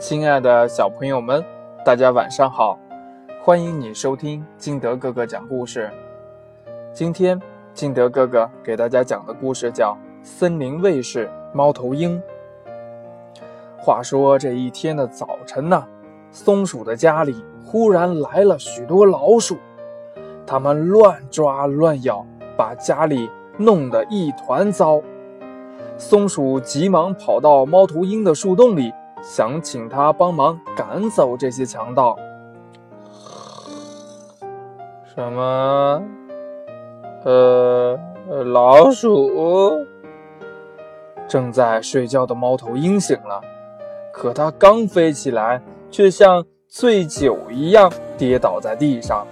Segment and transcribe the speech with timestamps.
[0.00, 1.44] 亲爱的小朋友们，
[1.84, 2.78] 大家晚上好！
[3.42, 5.90] 欢迎你收听金德哥哥讲故事。
[6.90, 7.38] 今天
[7.74, 9.92] 金德哥哥给大家讲的故事叫
[10.22, 12.18] 《森林卫士猫头鹰》。
[13.78, 15.86] 话说这一天的早晨呢，
[16.30, 19.58] 松鼠的家里忽然来了许多老鼠，
[20.46, 22.24] 它们乱抓乱咬，
[22.56, 23.28] 把家里
[23.58, 25.02] 弄得一团糟。
[25.98, 28.90] 松鼠急忙跑到猫头鹰的树洞里。
[29.22, 32.16] 想请他帮忙赶走这些强盗。
[35.14, 36.02] 什么？
[37.24, 37.98] 呃，
[38.44, 39.72] 老鼠？
[41.28, 43.40] 正在睡觉的猫头鹰醒了，
[44.12, 45.60] 可它刚飞起来，
[45.90, 49.26] 却像醉酒一样跌倒在地上。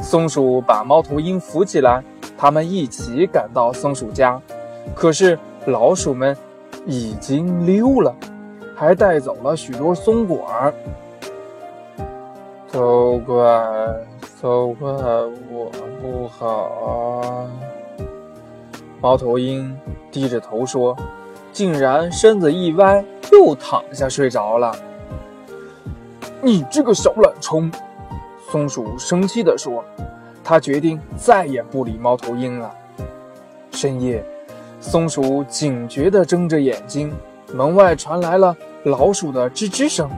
[0.00, 2.02] 松鼠把猫头鹰扶起来，
[2.38, 4.40] 他们一起赶到松鼠家，
[4.94, 6.36] 可是老鼠们
[6.86, 8.14] 已经溜了。
[8.82, 10.74] 还带走了许多松果儿，
[12.72, 13.36] 都怪
[14.40, 14.90] 都怪
[15.52, 17.46] 我不好。
[19.00, 19.78] 猫头鹰
[20.10, 20.96] 低着头说
[21.54, 24.74] ：“竟然身子一歪，又躺下睡着了。”
[26.42, 27.70] 你这个小懒虫！
[28.50, 29.84] 松鼠生气地说
[30.42, 32.68] ：“他决定再也不理猫头鹰了。”
[33.70, 34.24] 深夜，
[34.80, 37.14] 松鼠警觉地睁着眼睛。
[37.54, 40.10] 门外传来了老鼠的吱吱声，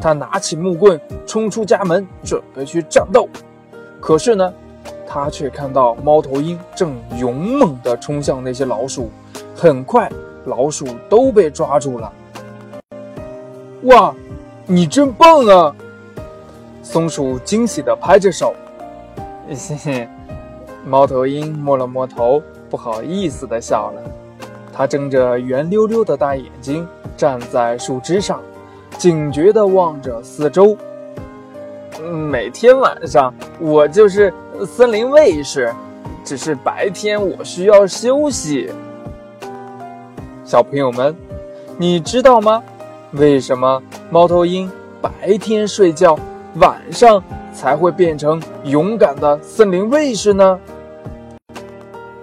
[0.00, 3.28] 他拿起木棍冲出家门，准备去战斗。
[4.00, 4.52] 可是呢，
[5.06, 9.10] 他却看到猫头鹰正勇猛地冲向那些老鼠，
[9.54, 10.10] 很快
[10.44, 12.12] 老鼠都被抓住了。
[13.82, 14.14] 哇，
[14.66, 15.74] 你真棒啊！
[16.82, 18.54] 松鼠惊喜地拍着手。
[19.48, 20.08] 嘿嘿，
[20.86, 24.02] 猫头鹰摸了摸头，不好意思地笑了。
[24.76, 26.84] 他睁着圆溜溜的大眼睛，
[27.16, 28.40] 站在树枝上，
[28.98, 30.76] 警觉地望着四周。
[32.02, 34.34] 每天晚上，我就是
[34.66, 35.72] 森林卫士，
[36.24, 38.68] 只是白天我需要休息。
[40.44, 41.14] 小朋友们，
[41.78, 42.60] 你知道吗？
[43.12, 43.80] 为什么
[44.10, 44.68] 猫头鹰
[45.00, 46.18] 白天睡觉，
[46.56, 47.22] 晚上
[47.54, 50.58] 才会变成勇敢的森林卫士呢？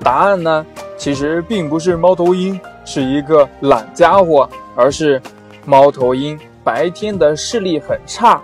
[0.00, 0.66] 答案呢？
[0.96, 5.20] 其实并不是猫头鹰是一个懒家伙，而是
[5.66, 8.40] 猫头鹰白天的视力很差，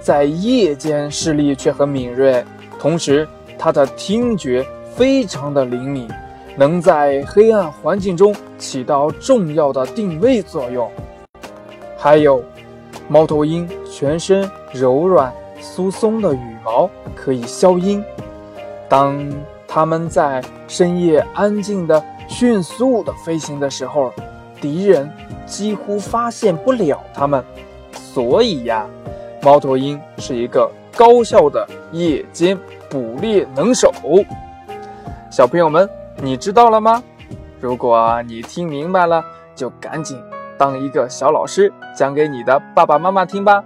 [0.00, 2.44] 在夜间视力却很敏锐，
[2.78, 3.26] 同时
[3.58, 6.08] 它的听觉非常的灵敏，
[6.56, 10.90] 能在黑暗环境中起到重要的定位作用。
[11.96, 12.42] 还有，
[13.08, 18.04] 猫头鹰全身柔软疏松的羽毛可以消音，
[18.88, 19.32] 当。
[19.74, 24.12] 他们在深夜安静的、迅速的飞行的时候，
[24.60, 25.10] 敌人
[25.46, 27.42] 几乎发现不了他们。
[27.90, 28.86] 所以呀，
[29.40, 32.54] 猫头鹰是一个高效的夜间
[32.90, 33.90] 捕猎能手。
[35.30, 37.02] 小朋友们，你知道了吗？
[37.58, 40.22] 如果你听明白了，就赶紧
[40.58, 43.64] 当一个小老师，讲给你的爸爸妈妈听吧。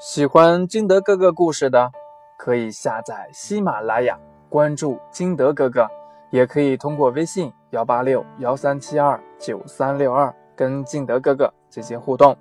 [0.00, 1.92] 喜欢金德哥哥故事的，
[2.36, 4.18] 可以下载喜马拉雅。
[4.54, 5.84] 关注金德哥哥，
[6.30, 12.36] 也可以通过微信幺八六幺三七二九三六二跟金德哥哥进行互动。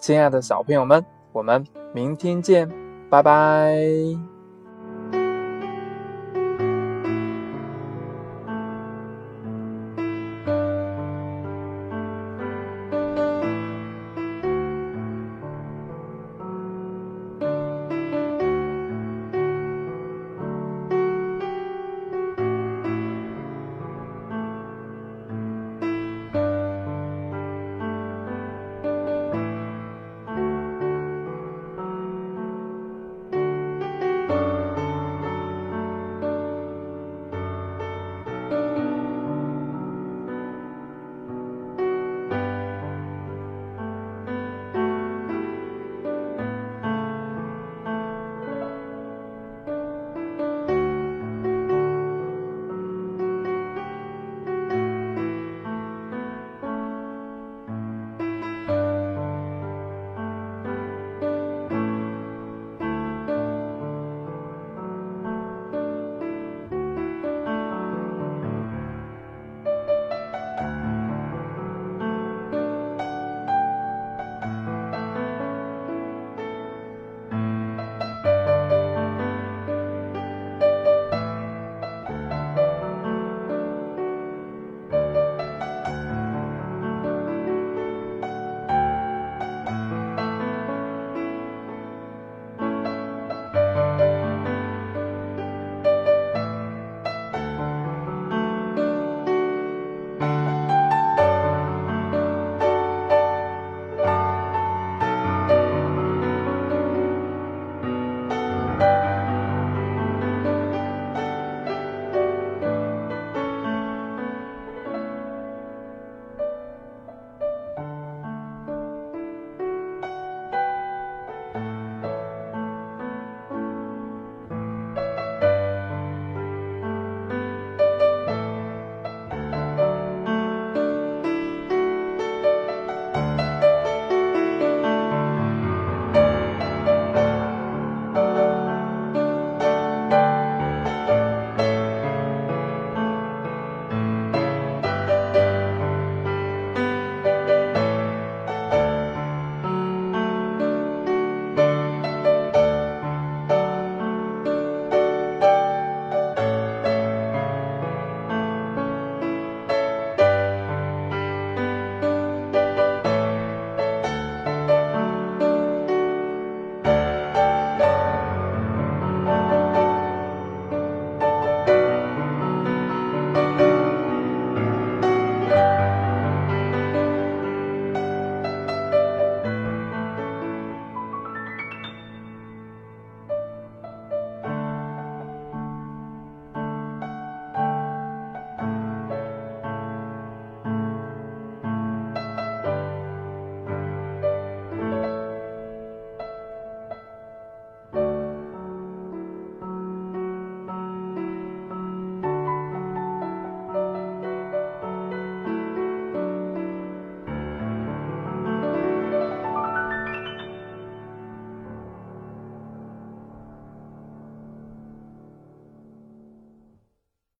[0.00, 2.68] 亲爱的小朋友们，我们明天见，
[3.08, 4.33] 拜拜。